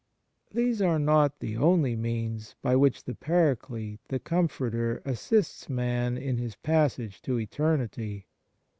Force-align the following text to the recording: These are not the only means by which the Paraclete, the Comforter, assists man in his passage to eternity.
These 0.51 0.81
are 0.81 0.97
not 0.97 1.41
the 1.41 1.55
only 1.57 1.95
means 1.95 2.55
by 2.63 2.75
which 2.75 3.03
the 3.03 3.13
Paraclete, 3.13 3.99
the 4.07 4.17
Comforter, 4.17 4.99
assists 5.05 5.69
man 5.69 6.17
in 6.17 6.39
his 6.39 6.55
passage 6.55 7.21
to 7.21 7.39
eternity. 7.39 8.25